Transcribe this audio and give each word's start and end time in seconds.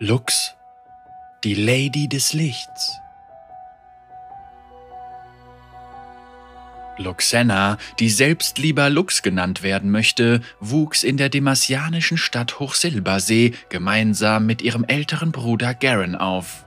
Lux, 0.00 0.54
die 1.42 1.54
Lady 1.54 2.06
des 2.06 2.32
Lichts. 2.32 3.00
Luxenna, 6.98 7.78
die 7.98 8.08
selbst 8.08 8.58
lieber 8.58 8.90
Lux 8.90 9.24
genannt 9.24 9.64
werden 9.64 9.90
möchte, 9.90 10.40
wuchs 10.60 11.02
in 11.02 11.16
der 11.16 11.30
demasianischen 11.30 12.16
Stadt 12.16 12.60
Hochsilbersee 12.60 13.54
gemeinsam 13.70 14.46
mit 14.46 14.62
ihrem 14.62 14.84
älteren 14.84 15.32
Bruder 15.32 15.74
Garen 15.74 16.14
auf. 16.14 16.64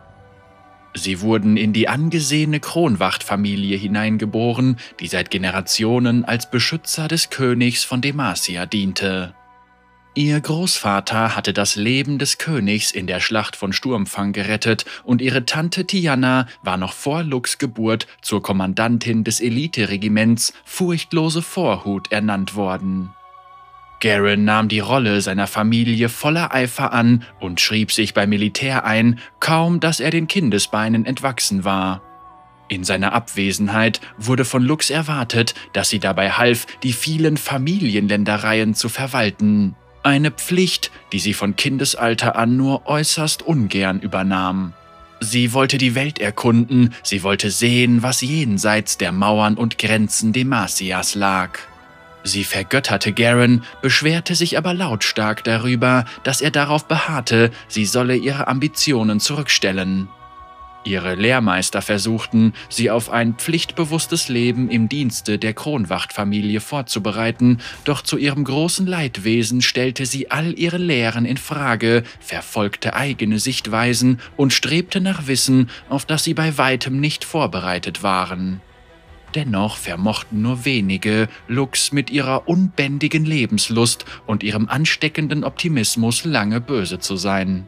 Sie 0.93 1.21
wurden 1.21 1.55
in 1.55 1.71
die 1.71 1.87
angesehene 1.87 2.59
Kronwachtfamilie 2.59 3.77
hineingeboren, 3.77 4.75
die 4.99 5.07
seit 5.07 5.31
Generationen 5.31 6.25
als 6.25 6.51
Beschützer 6.51 7.07
des 7.07 7.29
Königs 7.29 7.85
von 7.85 8.01
Demacia 8.01 8.65
diente. 8.65 9.33
Ihr 10.13 10.41
Großvater 10.41 11.37
hatte 11.37 11.53
das 11.53 11.77
Leben 11.77 12.19
des 12.19 12.37
Königs 12.37 12.91
in 12.91 13.07
der 13.07 13.21
Schlacht 13.21 13.55
von 13.55 13.71
Sturmfang 13.71 14.33
gerettet 14.33 14.83
und 15.05 15.21
ihre 15.21 15.45
Tante 15.45 15.87
Tiana 15.87 16.47
war 16.63 16.75
noch 16.75 16.91
vor 16.91 17.23
Lux 17.23 17.59
Geburt 17.59 18.07
zur 18.21 18.43
Kommandantin 18.43 19.23
des 19.23 19.39
Eliteregiments 19.39 20.53
Furchtlose 20.65 21.41
Vorhut 21.41 22.11
ernannt 22.11 22.55
worden. 22.55 23.11
Garen 24.01 24.43
nahm 24.43 24.67
die 24.67 24.79
Rolle 24.79 25.21
seiner 25.21 25.47
Familie 25.47 26.09
voller 26.09 26.53
Eifer 26.53 26.91
an 26.91 27.23
und 27.39 27.61
schrieb 27.61 27.93
sich 27.93 28.13
beim 28.13 28.31
Militär 28.31 28.83
ein, 28.83 29.17
kaum 29.39 29.79
dass 29.79 30.01
er 30.01 30.09
den 30.09 30.27
Kindesbeinen 30.27 31.05
entwachsen 31.05 31.63
war. 31.63 32.01
In 32.67 32.83
seiner 32.83 33.13
Abwesenheit 33.13 34.01
wurde 34.17 34.43
von 34.43 34.63
Lux 34.63 34.89
erwartet, 34.89 35.55
dass 35.71 35.89
sie 35.89 35.99
dabei 35.99 36.31
half, 36.31 36.65
die 36.83 36.93
vielen 36.93 37.37
Familienländereien 37.37 38.73
zu 38.75 38.89
verwalten. 38.89 39.75
Eine 40.03 40.31
Pflicht, 40.31 40.91
die 41.11 41.19
sie 41.19 41.33
von 41.33 41.55
Kindesalter 41.55 42.35
an 42.35 42.57
nur 42.57 42.87
äußerst 42.87 43.43
ungern 43.43 43.99
übernahm. 43.99 44.73
Sie 45.19 45.53
wollte 45.53 45.77
die 45.77 45.93
Welt 45.93 46.17
erkunden, 46.17 46.95
sie 47.03 47.21
wollte 47.21 47.51
sehen, 47.51 48.01
was 48.01 48.21
jenseits 48.21 48.97
der 48.97 49.11
Mauern 49.11 49.55
und 49.55 49.77
Grenzen 49.77 50.33
Demasias 50.33 51.13
lag. 51.13 51.59
Sie 52.23 52.43
vergötterte 52.43 53.13
Garen, 53.13 53.63
beschwerte 53.83 54.33
sich 54.33 54.57
aber 54.57 54.73
lautstark 54.73 55.43
darüber, 55.43 56.05
dass 56.23 56.41
er 56.41 56.51
darauf 56.51 56.85
beharrte, 56.85 57.51
sie 57.67 57.85
solle 57.85 58.15
ihre 58.15 58.47
Ambitionen 58.47 59.19
zurückstellen. 59.19 60.09
Ihre 60.83 61.13
Lehrmeister 61.13 61.83
versuchten, 61.83 62.53
sie 62.67 62.89
auf 62.89 63.11
ein 63.11 63.35
pflichtbewusstes 63.35 64.29
Leben 64.29 64.69
im 64.69 64.89
Dienste 64.89 65.37
der 65.37 65.53
Kronwachtfamilie 65.53 66.59
vorzubereiten, 66.59 67.59
doch 67.83 68.01
zu 68.01 68.17
ihrem 68.17 68.43
großen 68.43 68.87
Leidwesen 68.87 69.61
stellte 69.61 70.07
sie 70.07 70.31
all 70.31 70.57
ihre 70.57 70.77
Lehren 70.77 71.25
in 71.25 71.37
Frage, 71.37 72.03
verfolgte 72.19 72.95
eigene 72.95 73.37
Sichtweisen 73.37 74.19
und 74.37 74.53
strebte 74.53 75.01
nach 75.01 75.27
Wissen, 75.27 75.69
auf 75.87 76.05
das 76.05 76.23
sie 76.23 76.33
bei 76.33 76.57
weitem 76.57 76.99
nicht 76.99 77.25
vorbereitet 77.25 78.01
waren. 78.01 78.59
Dennoch 79.35 79.77
vermochten 79.77 80.41
nur 80.41 80.65
wenige, 80.65 81.29
Lux 81.47 81.91
mit 81.91 82.09
ihrer 82.09 82.49
unbändigen 82.49 83.23
Lebenslust 83.23 84.05
und 84.25 84.43
ihrem 84.43 84.67
ansteckenden 84.67 85.43
Optimismus 85.43 86.25
lange 86.25 86.59
böse 86.59 86.99
zu 86.99 87.15
sein. 87.15 87.67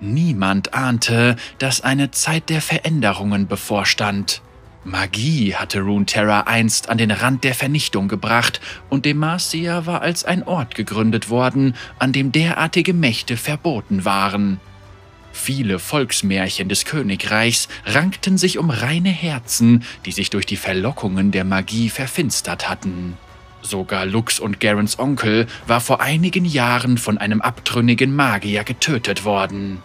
Niemand 0.00 0.74
ahnte, 0.74 1.36
dass 1.58 1.80
eine 1.80 2.10
Zeit 2.10 2.50
der 2.50 2.60
Veränderungen 2.60 3.46
bevorstand. 3.46 4.42
Magie 4.84 5.54
hatte 5.54 5.80
Runeterra 5.80 6.40
einst 6.40 6.90
an 6.90 6.98
den 6.98 7.10
Rand 7.10 7.42
der 7.42 7.54
Vernichtung 7.54 8.06
gebracht 8.06 8.60
und 8.90 9.06
Demacia 9.06 9.86
war 9.86 10.02
als 10.02 10.24
ein 10.24 10.42
Ort 10.42 10.74
gegründet 10.74 11.30
worden, 11.30 11.74
an 11.98 12.12
dem 12.12 12.32
derartige 12.32 12.92
Mächte 12.92 13.38
verboten 13.38 14.04
waren. 14.04 14.60
Viele 15.32 15.78
Volksmärchen 15.78 16.68
des 16.68 16.84
Königreichs 16.84 17.68
rankten 17.86 18.36
sich 18.36 18.58
um 18.58 18.70
reine 18.70 19.08
Herzen, 19.08 19.84
die 20.04 20.12
sich 20.12 20.30
durch 20.30 20.46
die 20.46 20.56
Verlockungen 20.56 21.32
der 21.32 21.44
Magie 21.44 21.88
verfinstert 21.88 22.68
hatten. 22.68 23.16
Sogar 23.64 24.04
Lux 24.04 24.40
und 24.40 24.60
Garens 24.60 24.98
Onkel 24.98 25.46
war 25.66 25.80
vor 25.80 26.02
einigen 26.02 26.44
Jahren 26.44 26.98
von 26.98 27.16
einem 27.16 27.40
abtrünnigen 27.40 28.14
Magier 28.14 28.62
getötet 28.62 29.24
worden. 29.24 29.82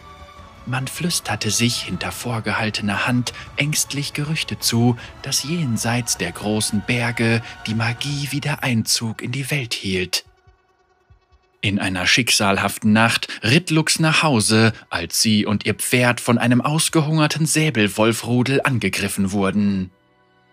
Man 0.66 0.85
flüsterte 0.88 1.50
sich 1.50 1.84
hinter 1.84 2.12
vorgehaltener 2.12 3.07
Hand 3.07 3.31
ängstlich 3.56 4.13
Gerüchte 4.13 4.59
zu, 4.59 4.97
dass 5.22 5.44
jenseits 5.44 6.18
der 6.18 6.34
großen 6.34 6.84
Berge 6.85 7.41
die 7.68 7.73
Magie 7.73 8.28
wieder 8.31 8.63
Einzug 8.63 9.22
in 9.22 9.31
die 9.31 9.50
Welt 9.50 9.73
hielt. 9.73 10.25
In 11.62 11.79
einer 11.79 12.06
schicksalhaften 12.06 12.91
Nacht 12.91 13.28
ritt 13.44 13.72
Lux 13.72 14.00
nach 14.00 14.23
Hause, 14.23 14.73
als 14.89 15.22
sie 15.22 15.45
und 15.45 15.66
ihr 15.66 15.73
Pferd 15.73 16.19
von 16.19 16.38
einem 16.38 16.62
ausgehungerten 16.62 17.45
Säbelwolfrudel 17.45 18.62
angegriffen 18.62 19.31
wurden. 19.31 19.89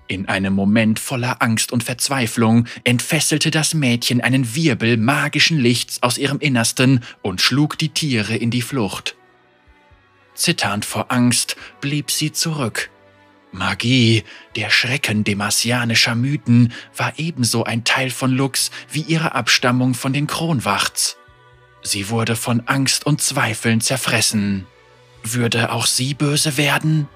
In 0.09 0.29
einem 0.29 0.53
Moment 0.53 1.01
voller 1.01 1.43
Angst 1.43 1.73
und 1.73 1.83
Verzweiflung 1.83 2.67
entfesselte 2.85 3.51
das 3.51 3.75
Mädchen 3.75 4.21
einen 4.21 4.55
Wirbel 4.55 4.97
magischen 4.97 5.59
Lichts 5.59 6.03
aus 6.03 6.17
ihrem 6.17 6.39
Innersten 6.39 7.03
und 7.23 7.41
schlug 7.41 7.77
die 7.77 7.89
Tiere 7.89 8.37
in 8.37 8.51
die 8.51 8.63
Flucht. 8.63 9.17
Zitternd 10.35 10.85
vor 10.85 11.11
Angst 11.11 11.57
blieb 11.81 12.11
sie 12.11 12.31
zurück. 12.31 12.91
Magie, 13.51 14.23
der 14.55 14.71
Schrecken 14.71 15.25
demasianischer 15.25 16.15
Mythen, 16.15 16.73
war 16.97 17.15
ebenso 17.17 17.65
ein 17.65 17.85
Teil 17.85 18.11
von 18.11 18.31
Lux 18.31 18.71
wie 18.91 19.01
ihre 19.01 19.35
Abstammung 19.35 19.95
von 19.95 20.13
den 20.13 20.27
Kronwachts. 20.27 21.17
Sie 21.83 22.11
wurde 22.11 22.37
von 22.37 22.63
Angst 22.67 23.07
und 23.07 23.23
Zweifeln 23.23 23.81
zerfressen. 23.81 24.67
Würde 25.23 25.73
auch 25.73 25.87
sie 25.87 26.15
böse 26.15 26.57
werden? 26.57 27.09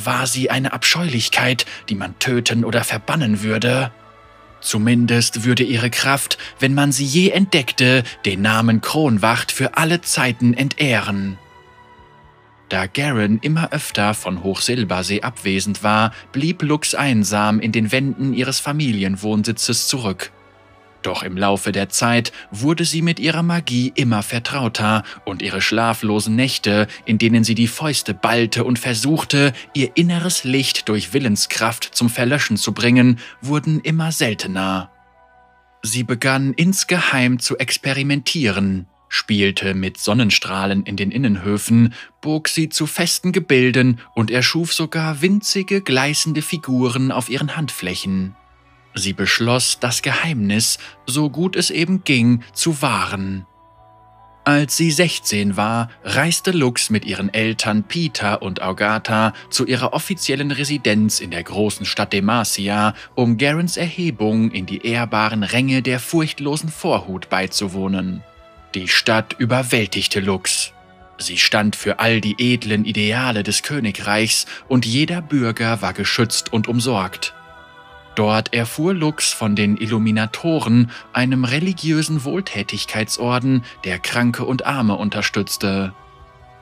War 0.00 0.28
sie 0.28 0.48
eine 0.48 0.72
Abscheulichkeit, 0.72 1.66
die 1.88 1.96
man 1.96 2.16
töten 2.20 2.64
oder 2.64 2.84
verbannen 2.84 3.42
würde? 3.42 3.90
Zumindest 4.60 5.44
würde 5.44 5.64
ihre 5.64 5.90
Kraft, 5.90 6.38
wenn 6.60 6.72
man 6.72 6.92
sie 6.92 7.04
je 7.04 7.30
entdeckte, 7.30 8.04
den 8.24 8.40
Namen 8.40 8.80
Kronwacht 8.80 9.50
für 9.50 9.76
alle 9.76 10.00
Zeiten 10.00 10.54
entehren. 10.54 11.36
Da 12.68 12.86
Garen 12.86 13.40
immer 13.40 13.72
öfter 13.72 14.14
von 14.14 14.44
Hochsilbersee 14.44 15.22
abwesend 15.22 15.82
war, 15.82 16.12
blieb 16.30 16.62
Lux 16.62 16.94
einsam 16.94 17.58
in 17.58 17.72
den 17.72 17.90
Wänden 17.90 18.34
ihres 18.34 18.60
Familienwohnsitzes 18.60 19.88
zurück. 19.88 20.30
Doch 21.02 21.22
im 21.22 21.36
Laufe 21.36 21.72
der 21.72 21.88
Zeit 21.88 22.32
wurde 22.50 22.84
sie 22.84 23.02
mit 23.02 23.20
ihrer 23.20 23.42
Magie 23.42 23.92
immer 23.94 24.22
vertrauter 24.22 25.04
und 25.24 25.42
ihre 25.42 25.60
schlaflosen 25.60 26.34
Nächte, 26.34 26.88
in 27.04 27.18
denen 27.18 27.44
sie 27.44 27.54
die 27.54 27.68
Fäuste 27.68 28.14
ballte 28.14 28.64
und 28.64 28.78
versuchte, 28.78 29.52
ihr 29.74 29.96
inneres 29.96 30.44
Licht 30.44 30.88
durch 30.88 31.12
Willenskraft 31.12 31.84
zum 31.84 32.10
Verlöschen 32.10 32.56
zu 32.56 32.72
bringen, 32.72 33.18
wurden 33.40 33.80
immer 33.80 34.10
seltener. 34.10 34.90
Sie 35.82 36.02
begann 36.02 36.52
insgeheim 36.54 37.38
zu 37.38 37.56
experimentieren, 37.56 38.88
spielte 39.08 39.74
mit 39.74 39.98
Sonnenstrahlen 39.98 40.82
in 40.82 40.96
den 40.96 41.12
Innenhöfen, 41.12 41.94
bog 42.20 42.48
sie 42.48 42.68
zu 42.68 42.86
festen 42.86 43.30
Gebilden 43.30 44.00
und 44.14 44.32
erschuf 44.32 44.72
sogar 44.72 45.22
winzige, 45.22 45.80
gleißende 45.80 46.42
Figuren 46.42 47.12
auf 47.12 47.28
ihren 47.30 47.56
Handflächen. 47.56 48.34
Sie 48.94 49.12
beschloss, 49.12 49.78
das 49.80 50.02
Geheimnis, 50.02 50.78
so 51.06 51.30
gut 51.30 51.56
es 51.56 51.70
eben 51.70 52.04
ging, 52.04 52.42
zu 52.52 52.82
wahren. 52.82 53.46
Als 54.48 54.78
sie 54.78 54.90
16 54.90 55.58
war, 55.58 55.90
reiste 56.04 56.52
Lux 56.52 56.88
mit 56.88 57.04
ihren 57.04 57.32
Eltern 57.34 57.84
Peter 57.84 58.40
und 58.40 58.62
Augata 58.62 59.34
zu 59.50 59.66
ihrer 59.66 59.92
offiziellen 59.92 60.52
Residenz 60.52 61.20
in 61.20 61.30
der 61.30 61.42
großen 61.42 61.84
Stadt 61.84 62.14
Demacia, 62.14 62.94
um 63.14 63.36
Garens 63.36 63.76
Erhebung 63.76 64.50
in 64.50 64.64
die 64.64 64.86
ehrbaren 64.86 65.42
Ränge 65.42 65.82
der 65.82 66.00
furchtlosen 66.00 66.70
Vorhut 66.70 67.28
beizuwohnen. 67.28 68.22
Die 68.74 68.88
Stadt 68.88 69.36
überwältigte 69.38 70.20
Lux. 70.20 70.72
Sie 71.18 71.36
stand 71.36 71.76
für 71.76 71.98
all 71.98 72.22
die 72.22 72.36
edlen 72.38 72.86
Ideale 72.86 73.42
des 73.42 73.62
Königreichs 73.62 74.46
und 74.66 74.86
jeder 74.86 75.20
Bürger 75.20 75.82
war 75.82 75.92
geschützt 75.92 76.54
und 76.54 76.68
umsorgt. 76.68 77.34
Dort 78.18 78.52
erfuhr 78.52 78.94
Lux 78.94 79.32
von 79.32 79.54
den 79.54 79.76
Illuminatoren, 79.76 80.90
einem 81.12 81.44
religiösen 81.44 82.24
Wohltätigkeitsorden, 82.24 83.62
der 83.84 84.00
Kranke 84.00 84.44
und 84.44 84.66
Arme 84.66 84.96
unterstützte. 84.96 85.92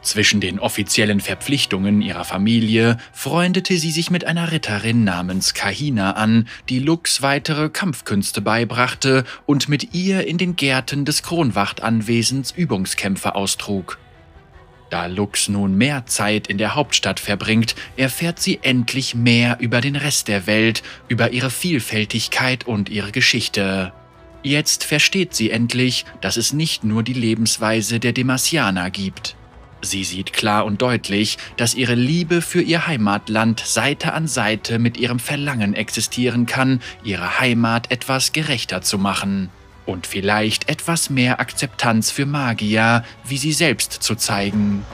Zwischen 0.02 0.42
den 0.42 0.58
offiziellen 0.58 1.20
Verpflichtungen 1.20 2.02
ihrer 2.02 2.26
Familie 2.26 2.98
freundete 3.10 3.78
sie 3.78 3.90
sich 3.90 4.10
mit 4.10 4.26
einer 4.26 4.52
Ritterin 4.52 5.04
namens 5.04 5.54
Kahina 5.54 6.10
an, 6.10 6.46
die 6.68 6.78
Lux 6.78 7.22
weitere 7.22 7.70
Kampfkünste 7.70 8.42
beibrachte 8.42 9.24
und 9.46 9.70
mit 9.70 9.94
ihr 9.94 10.26
in 10.26 10.36
den 10.36 10.56
Gärten 10.56 11.06
des 11.06 11.22
Kronwachtanwesens 11.22 12.50
Übungskämpfe 12.50 13.34
austrug. 13.34 13.96
Da 14.96 15.08
Lux 15.08 15.50
nun 15.50 15.74
mehr 15.74 16.06
Zeit 16.06 16.46
in 16.46 16.56
der 16.56 16.74
Hauptstadt 16.74 17.20
verbringt, 17.20 17.74
erfährt 17.98 18.40
sie 18.40 18.60
endlich 18.62 19.14
mehr 19.14 19.58
über 19.60 19.82
den 19.82 19.94
Rest 19.94 20.26
der 20.26 20.46
Welt, 20.46 20.82
über 21.08 21.32
ihre 21.32 21.50
Vielfältigkeit 21.50 22.66
und 22.66 22.88
ihre 22.88 23.12
Geschichte. 23.12 23.92
Jetzt 24.42 24.84
versteht 24.84 25.34
sie 25.34 25.50
endlich, 25.50 26.06
dass 26.22 26.38
es 26.38 26.54
nicht 26.54 26.82
nur 26.82 27.02
die 27.02 27.12
Lebensweise 27.12 28.00
der 28.00 28.14
Demasianer 28.14 28.88
gibt. 28.88 29.36
Sie 29.82 30.02
sieht 30.02 30.32
klar 30.32 30.64
und 30.64 30.80
deutlich, 30.80 31.36
dass 31.58 31.74
ihre 31.74 31.94
Liebe 31.94 32.40
für 32.40 32.62
ihr 32.62 32.86
Heimatland 32.86 33.60
Seite 33.60 34.14
an 34.14 34.26
Seite 34.26 34.78
mit 34.78 34.96
ihrem 34.96 35.18
Verlangen 35.18 35.74
existieren 35.74 36.46
kann, 36.46 36.80
ihre 37.04 37.38
Heimat 37.38 37.90
etwas 37.90 38.32
gerechter 38.32 38.80
zu 38.80 38.96
machen 38.96 39.50
und 39.86 40.06
vielleicht 40.06 40.68
etwas 40.68 41.08
mehr 41.08 41.40
Akzeptanz 41.40 42.10
für 42.10 42.26
Magier, 42.26 43.04
wie 43.24 43.38
sie 43.38 43.52
selbst 43.52 43.92
zu 43.92 44.16
zeigen. 44.16 44.84